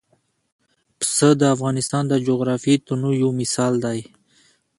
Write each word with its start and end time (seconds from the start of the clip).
پسه 0.99 1.29
د 1.39 1.41
افغانستان 1.55 2.03
د 2.07 2.13
جغرافیوي 2.27 2.77
تنوع 2.87 3.15
یو 3.23 3.29
مثال 3.41 3.73
دی. 3.85 3.99